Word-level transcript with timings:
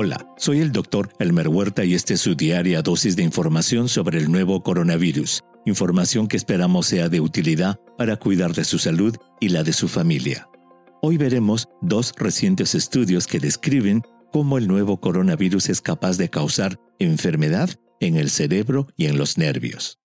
Hola, 0.00 0.24
soy 0.36 0.60
el 0.60 0.70
doctor 0.70 1.10
Elmer 1.18 1.48
Huerta 1.48 1.84
y 1.84 1.94
este 1.94 2.14
es 2.14 2.20
su 2.20 2.36
diaria 2.36 2.82
dosis 2.82 3.16
de 3.16 3.24
información 3.24 3.88
sobre 3.88 4.18
el 4.18 4.30
nuevo 4.30 4.62
coronavirus, 4.62 5.42
información 5.66 6.28
que 6.28 6.36
esperamos 6.36 6.86
sea 6.86 7.08
de 7.08 7.20
utilidad 7.20 7.80
para 7.96 8.14
cuidar 8.14 8.54
de 8.54 8.62
su 8.62 8.78
salud 8.78 9.16
y 9.40 9.48
la 9.48 9.64
de 9.64 9.72
su 9.72 9.88
familia. 9.88 10.48
Hoy 11.02 11.16
veremos 11.16 11.66
dos 11.82 12.14
recientes 12.16 12.76
estudios 12.76 13.26
que 13.26 13.40
describen 13.40 14.02
cómo 14.32 14.56
el 14.56 14.68
nuevo 14.68 15.00
coronavirus 15.00 15.68
es 15.68 15.80
capaz 15.80 16.16
de 16.16 16.30
causar 16.30 16.78
enfermedad 17.00 17.68
en 17.98 18.18
el 18.18 18.30
cerebro 18.30 18.86
y 18.96 19.06
en 19.06 19.18
los 19.18 19.36
nervios. 19.36 19.98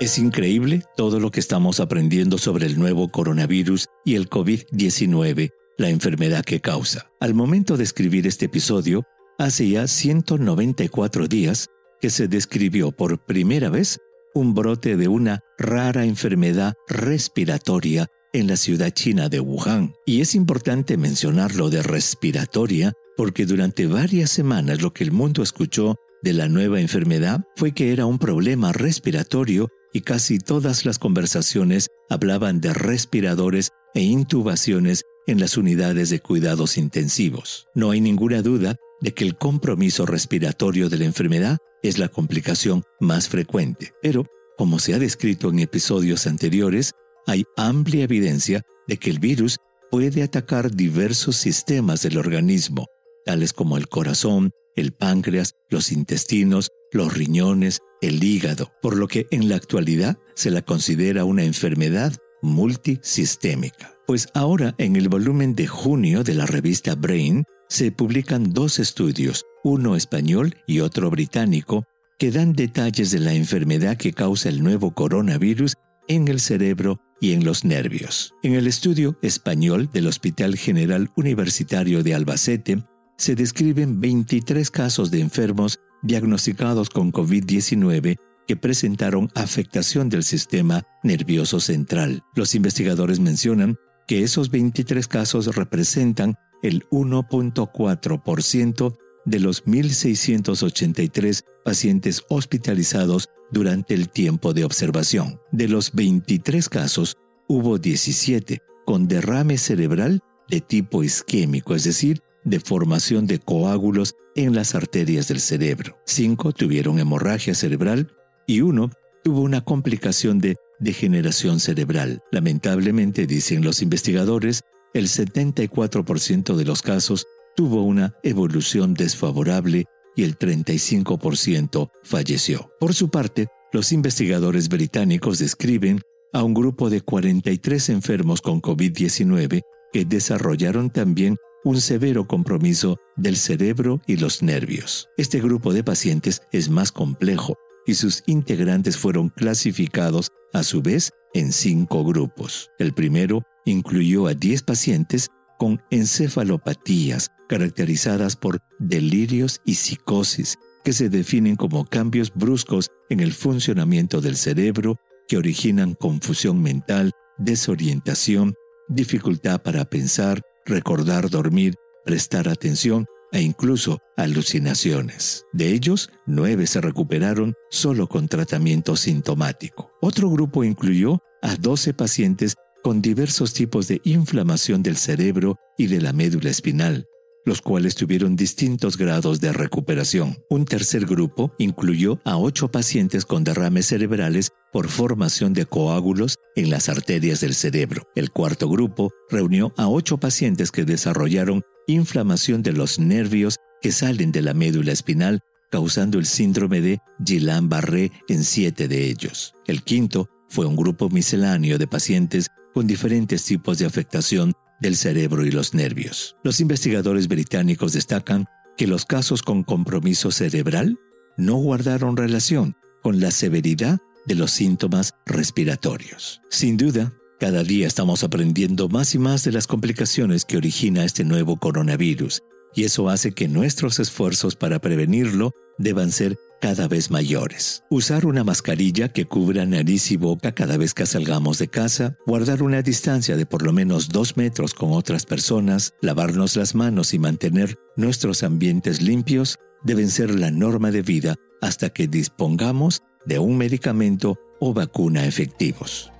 Es 0.00 0.18
increíble 0.18 0.82
todo 0.98 1.18
lo 1.18 1.30
que 1.30 1.40
estamos 1.40 1.80
aprendiendo 1.80 2.36
sobre 2.36 2.66
el 2.66 2.78
nuevo 2.78 3.08
coronavirus 3.08 3.86
y 4.04 4.16
el 4.16 4.28
COVID-19, 4.28 5.50
la 5.78 5.88
enfermedad 5.88 6.44
que 6.44 6.60
causa. 6.60 7.10
Al 7.20 7.34
momento 7.34 7.76
de 7.76 7.84
escribir 7.84 8.26
este 8.26 8.46
episodio, 8.46 9.04
hace 9.38 9.68
ya 9.68 9.86
194 9.86 11.28
días 11.28 11.68
que 12.00 12.10
se 12.10 12.28
describió 12.28 12.92
por 12.92 13.24
primera 13.24 13.70
vez 13.70 13.98
un 14.34 14.54
brote 14.54 14.96
de 14.96 15.08
una 15.08 15.40
rara 15.58 16.04
enfermedad 16.04 16.74
respiratoria 16.88 18.06
en 18.32 18.46
la 18.46 18.56
ciudad 18.56 18.90
china 18.90 19.28
de 19.28 19.40
Wuhan. 19.40 19.94
Y 20.06 20.20
es 20.20 20.34
importante 20.34 20.96
mencionar 20.96 21.54
lo 21.54 21.70
de 21.70 21.82
respiratoria 21.82 22.92
porque 23.16 23.46
durante 23.46 23.86
varias 23.86 24.30
semanas 24.30 24.80
lo 24.80 24.92
que 24.92 25.04
el 25.04 25.12
mundo 25.12 25.42
escuchó 25.42 25.96
de 26.22 26.32
la 26.32 26.48
nueva 26.48 26.80
enfermedad 26.80 27.44
fue 27.56 27.72
que 27.72 27.92
era 27.92 28.06
un 28.06 28.18
problema 28.18 28.72
respiratorio 28.72 29.68
y 29.92 30.00
casi 30.00 30.38
todas 30.38 30.86
las 30.86 30.98
conversaciones 30.98 31.88
hablaban 32.08 32.60
de 32.60 32.72
respiradores 32.72 33.70
e 33.94 34.00
intubaciones 34.00 35.02
en 35.26 35.40
las 35.40 35.56
unidades 35.56 36.10
de 36.10 36.20
cuidados 36.20 36.76
intensivos. 36.76 37.66
No 37.74 37.90
hay 37.90 38.00
ninguna 38.00 38.42
duda 38.42 38.76
de 39.00 39.12
que 39.12 39.24
el 39.24 39.36
compromiso 39.36 40.06
respiratorio 40.06 40.88
de 40.88 40.98
la 40.98 41.04
enfermedad 41.04 41.58
es 41.82 41.98
la 41.98 42.08
complicación 42.08 42.84
más 43.00 43.28
frecuente, 43.28 43.92
pero, 44.02 44.26
como 44.56 44.78
se 44.78 44.94
ha 44.94 44.98
descrito 44.98 45.50
en 45.50 45.58
episodios 45.58 46.26
anteriores, 46.26 46.92
hay 47.26 47.44
amplia 47.56 48.04
evidencia 48.04 48.62
de 48.86 48.96
que 48.96 49.10
el 49.10 49.18
virus 49.18 49.56
puede 49.90 50.22
atacar 50.22 50.74
diversos 50.74 51.36
sistemas 51.36 52.02
del 52.02 52.18
organismo, 52.18 52.86
tales 53.24 53.52
como 53.52 53.76
el 53.76 53.88
corazón, 53.88 54.50
el 54.76 54.92
páncreas, 54.92 55.52
los 55.68 55.92
intestinos, 55.92 56.70
los 56.92 57.14
riñones, 57.14 57.80
el 58.00 58.22
hígado, 58.22 58.72
por 58.80 58.96
lo 58.96 59.08
que 59.08 59.26
en 59.30 59.48
la 59.48 59.56
actualidad 59.56 60.18
se 60.34 60.50
la 60.50 60.62
considera 60.62 61.24
una 61.24 61.44
enfermedad 61.44 62.14
multisistémica. 62.42 63.91
Pues 64.06 64.28
ahora 64.34 64.74
en 64.78 64.96
el 64.96 65.08
volumen 65.08 65.54
de 65.54 65.66
junio 65.66 66.24
de 66.24 66.34
la 66.34 66.46
revista 66.46 66.94
Brain 66.94 67.44
se 67.68 67.92
publican 67.92 68.52
dos 68.52 68.78
estudios, 68.78 69.44
uno 69.64 69.96
español 69.96 70.56
y 70.66 70.80
otro 70.80 71.08
británico, 71.10 71.84
que 72.18 72.30
dan 72.30 72.52
detalles 72.52 73.10
de 73.10 73.20
la 73.20 73.32
enfermedad 73.32 73.96
que 73.96 74.12
causa 74.12 74.48
el 74.48 74.62
nuevo 74.62 74.92
coronavirus 74.92 75.74
en 76.08 76.28
el 76.28 76.40
cerebro 76.40 77.00
y 77.20 77.32
en 77.32 77.44
los 77.44 77.64
nervios. 77.64 78.34
En 78.42 78.54
el 78.54 78.66
estudio 78.66 79.16
español 79.22 79.88
del 79.92 80.08
Hospital 80.08 80.56
General 80.56 81.10
Universitario 81.16 82.02
de 82.02 82.14
Albacete 82.14 82.82
se 83.16 83.36
describen 83.36 84.00
23 84.00 84.70
casos 84.70 85.10
de 85.12 85.20
enfermos 85.20 85.78
diagnosticados 86.02 86.90
con 86.90 87.12
COVID-19 87.12 88.16
que 88.46 88.56
presentaron 88.56 89.30
afectación 89.36 90.08
del 90.08 90.24
sistema 90.24 90.82
nervioso 91.04 91.60
central. 91.60 92.24
Los 92.34 92.56
investigadores 92.56 93.20
mencionan 93.20 93.78
que 94.06 94.22
esos 94.22 94.50
23 94.50 95.06
casos 95.08 95.54
representan 95.54 96.36
el 96.62 96.88
1.4% 96.90 98.96
de 99.24 99.40
los 99.40 99.64
1.683 99.64 101.44
pacientes 101.64 102.24
hospitalizados 102.28 103.28
durante 103.50 103.94
el 103.94 104.08
tiempo 104.08 104.52
de 104.52 104.64
observación. 104.64 105.40
De 105.52 105.68
los 105.68 105.92
23 105.92 106.68
casos, 106.68 107.16
hubo 107.48 107.78
17 107.78 108.62
con 108.84 109.08
derrame 109.08 109.58
cerebral 109.58 110.20
de 110.48 110.60
tipo 110.60 111.04
isquémico, 111.04 111.74
es 111.74 111.84
decir, 111.84 112.22
de 112.44 112.60
formación 112.60 113.26
de 113.26 113.38
coágulos 113.38 114.16
en 114.34 114.54
las 114.54 114.74
arterias 114.74 115.28
del 115.28 115.40
cerebro. 115.40 115.96
Cinco 116.04 116.52
tuvieron 116.52 116.98
hemorragia 116.98 117.54
cerebral 117.54 118.12
y 118.46 118.62
uno 118.62 118.90
tuvo 119.22 119.42
una 119.42 119.60
complicación 119.60 120.40
de 120.40 120.56
degeneración 120.78 121.60
cerebral. 121.60 122.20
Lamentablemente, 122.30 123.26
dicen 123.26 123.64
los 123.64 123.82
investigadores, 123.82 124.62
el 124.94 125.08
74% 125.08 126.54
de 126.54 126.64
los 126.64 126.82
casos 126.82 127.26
tuvo 127.56 127.82
una 127.82 128.14
evolución 128.22 128.94
desfavorable 128.94 129.84
y 130.16 130.24
el 130.24 130.38
35% 130.38 131.90
falleció. 132.02 132.70
Por 132.78 132.94
su 132.94 133.10
parte, 133.10 133.48
los 133.72 133.92
investigadores 133.92 134.68
británicos 134.68 135.38
describen 135.38 136.00
a 136.32 136.42
un 136.42 136.54
grupo 136.54 136.90
de 136.90 137.00
43 137.00 137.88
enfermos 137.90 138.40
con 138.40 138.60
COVID-19 138.60 139.62
que 139.92 140.04
desarrollaron 140.04 140.90
también 140.90 141.36
un 141.64 141.80
severo 141.80 142.26
compromiso 142.26 142.96
del 143.16 143.36
cerebro 143.36 144.00
y 144.06 144.16
los 144.16 144.42
nervios. 144.42 145.08
Este 145.16 145.40
grupo 145.40 145.72
de 145.72 145.84
pacientes 145.84 146.42
es 146.50 146.68
más 146.68 146.90
complejo 146.90 147.56
y 147.86 147.94
sus 147.94 148.22
integrantes 148.26 148.96
fueron 148.96 149.28
clasificados 149.28 150.28
a 150.52 150.62
su 150.62 150.82
vez 150.82 151.10
en 151.34 151.52
cinco 151.52 152.04
grupos. 152.04 152.70
El 152.78 152.92
primero 152.92 153.42
incluyó 153.64 154.26
a 154.26 154.34
10 154.34 154.62
pacientes 154.62 155.28
con 155.58 155.80
encefalopatías 155.90 157.28
caracterizadas 157.48 158.36
por 158.36 158.58
delirios 158.78 159.60
y 159.64 159.74
psicosis 159.74 160.58
que 160.84 160.92
se 160.92 161.08
definen 161.08 161.56
como 161.56 161.84
cambios 161.84 162.32
bruscos 162.34 162.88
en 163.08 163.20
el 163.20 163.32
funcionamiento 163.32 164.20
del 164.20 164.36
cerebro 164.36 164.96
que 165.28 165.36
originan 165.36 165.94
confusión 165.94 166.60
mental, 166.60 167.12
desorientación, 167.38 168.54
dificultad 168.88 169.62
para 169.62 169.84
pensar, 169.84 170.42
recordar 170.66 171.30
dormir, 171.30 171.74
prestar 172.04 172.48
atención 172.48 173.06
e 173.32 173.40
incluso 173.40 173.98
alucinaciones. 174.16 175.44
De 175.52 175.72
ellos, 175.72 176.10
nueve 176.26 176.66
se 176.66 176.80
recuperaron 176.80 177.54
solo 177.70 178.06
con 178.06 178.28
tratamiento 178.28 178.96
sintomático. 178.96 179.90
Otro 180.00 180.30
grupo 180.30 180.64
incluyó 180.64 181.22
a 181.42 181.56
12 181.56 181.94
pacientes 181.94 182.54
con 182.82 183.00
diversos 183.00 183.54
tipos 183.54 183.88
de 183.88 184.00
inflamación 184.04 184.82
del 184.82 184.96
cerebro 184.96 185.56
y 185.78 185.86
de 185.86 186.00
la 186.00 186.12
médula 186.12 186.50
espinal, 186.50 187.06
los 187.44 187.60
cuales 187.62 187.94
tuvieron 187.94 188.36
distintos 188.36 188.96
grados 188.96 189.40
de 189.40 189.52
recuperación. 189.52 190.36
Un 190.48 190.64
tercer 190.64 191.06
grupo 191.06 191.52
incluyó 191.58 192.18
a 192.24 192.36
ocho 192.36 192.70
pacientes 192.70 193.24
con 193.24 193.44
derrames 193.44 193.86
cerebrales 193.86 194.50
por 194.72 194.88
formación 194.88 195.52
de 195.52 195.66
coágulos 195.66 196.36
en 196.56 196.70
las 196.70 196.88
arterias 196.88 197.40
del 197.40 197.54
cerebro. 197.54 198.02
El 198.14 198.30
cuarto 198.30 198.68
grupo 198.68 199.10
reunió 199.30 199.72
a 199.76 199.88
ocho 199.88 200.18
pacientes 200.18 200.70
que 200.70 200.84
desarrollaron 200.84 201.62
inflamación 201.86 202.62
de 202.62 202.72
los 202.72 202.98
nervios 202.98 203.56
que 203.80 203.92
salen 203.92 204.32
de 204.32 204.42
la 204.42 204.54
médula 204.54 204.92
espinal, 204.92 205.40
causando 205.70 206.18
el 206.18 206.26
síndrome 206.26 206.80
de 206.80 207.00
Guillain-Barré 207.18 208.12
en 208.28 208.44
siete 208.44 208.88
de 208.88 209.06
ellos. 209.06 209.54
El 209.66 209.82
quinto 209.82 210.28
fue 210.48 210.66
un 210.66 210.76
grupo 210.76 211.08
misceláneo 211.08 211.78
de 211.78 211.86
pacientes 211.86 212.48
con 212.74 212.86
diferentes 212.86 213.44
tipos 213.44 213.78
de 213.78 213.86
afectación 213.86 214.52
del 214.80 214.96
cerebro 214.96 215.46
y 215.46 215.50
los 215.50 215.74
nervios. 215.74 216.36
Los 216.42 216.60
investigadores 216.60 217.28
británicos 217.28 217.92
destacan 217.92 218.46
que 218.76 218.86
los 218.86 219.04
casos 219.04 219.42
con 219.42 219.62
compromiso 219.62 220.30
cerebral 220.30 220.98
no 221.36 221.56
guardaron 221.56 222.16
relación 222.16 222.76
con 223.02 223.20
la 223.20 223.30
severidad 223.30 223.98
de 224.26 224.34
los 224.34 224.50
síntomas 224.50 225.14
respiratorios. 225.26 226.40
Sin 226.50 226.76
duda, 226.76 227.12
cada 227.42 227.64
día 227.64 227.88
estamos 227.88 228.22
aprendiendo 228.22 228.88
más 228.88 229.16
y 229.16 229.18
más 229.18 229.42
de 229.42 229.50
las 229.50 229.66
complicaciones 229.66 230.44
que 230.44 230.56
origina 230.56 231.04
este 231.04 231.24
nuevo 231.24 231.56
coronavirus, 231.56 232.40
y 232.72 232.84
eso 232.84 233.08
hace 233.08 233.32
que 233.32 233.48
nuestros 233.48 233.98
esfuerzos 233.98 234.54
para 234.54 234.80
prevenirlo 234.80 235.50
deban 235.76 236.12
ser 236.12 236.38
cada 236.60 236.86
vez 236.86 237.10
mayores. 237.10 237.82
Usar 237.90 238.26
una 238.26 238.44
mascarilla 238.44 239.08
que 239.08 239.24
cubra 239.24 239.66
nariz 239.66 240.12
y 240.12 240.16
boca 240.16 240.54
cada 240.54 240.76
vez 240.76 240.94
que 240.94 241.04
salgamos 241.04 241.58
de 241.58 241.66
casa, 241.66 242.16
guardar 242.28 242.62
una 242.62 242.80
distancia 242.80 243.36
de 243.36 243.44
por 243.44 243.62
lo 243.64 243.72
menos 243.72 244.08
dos 244.08 244.36
metros 244.36 244.72
con 244.72 244.92
otras 244.92 245.26
personas, 245.26 245.94
lavarnos 246.00 246.54
las 246.54 246.76
manos 246.76 247.12
y 247.12 247.18
mantener 247.18 247.76
nuestros 247.96 248.44
ambientes 248.44 249.02
limpios 249.02 249.58
deben 249.82 250.10
ser 250.10 250.32
la 250.32 250.52
norma 250.52 250.92
de 250.92 251.02
vida 251.02 251.34
hasta 251.60 251.90
que 251.90 252.06
dispongamos 252.06 253.02
de 253.26 253.40
un 253.40 253.58
medicamento 253.58 254.38
o 254.60 254.72
vacuna 254.72 255.26
efectivos. 255.26 256.11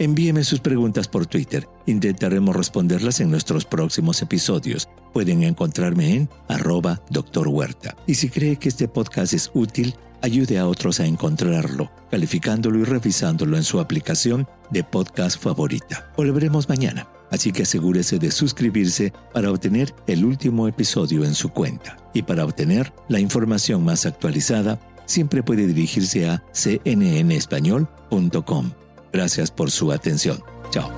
Envíeme 0.00 0.44
sus 0.44 0.60
preguntas 0.60 1.08
por 1.08 1.26
Twitter. 1.26 1.68
Intentaremos 1.86 2.54
responderlas 2.54 3.18
en 3.18 3.32
nuestros 3.32 3.64
próximos 3.64 4.22
episodios. 4.22 4.88
Pueden 5.12 5.42
encontrarme 5.42 6.14
en 6.14 6.30
arroba 6.46 7.02
Dr. 7.10 7.48
Huerta. 7.48 7.96
Y 8.06 8.14
si 8.14 8.28
cree 8.28 8.54
que 8.56 8.68
este 8.68 8.86
podcast 8.86 9.32
es 9.32 9.50
útil, 9.54 9.96
ayude 10.22 10.58
a 10.58 10.68
otros 10.68 11.00
a 11.00 11.06
encontrarlo, 11.06 11.90
calificándolo 12.12 12.78
y 12.78 12.84
revisándolo 12.84 13.56
en 13.56 13.64
su 13.64 13.80
aplicación 13.80 14.46
de 14.70 14.84
podcast 14.84 15.42
favorita. 15.42 16.12
Volveremos 16.16 16.68
mañana, 16.68 17.08
así 17.32 17.50
que 17.50 17.64
asegúrese 17.64 18.20
de 18.20 18.30
suscribirse 18.30 19.12
para 19.34 19.50
obtener 19.50 19.92
el 20.06 20.24
último 20.24 20.68
episodio 20.68 21.24
en 21.24 21.34
su 21.34 21.48
cuenta. 21.48 21.96
Y 22.14 22.22
para 22.22 22.44
obtener 22.44 22.92
la 23.08 23.18
información 23.18 23.84
más 23.84 24.06
actualizada, 24.06 24.78
siempre 25.06 25.42
puede 25.42 25.66
dirigirse 25.66 26.28
a 26.28 26.44
cnnespañol.com. 26.52 28.70
Gracias 29.12 29.50
por 29.50 29.70
su 29.70 29.92
atención. 29.92 30.42
Chao. 30.70 30.90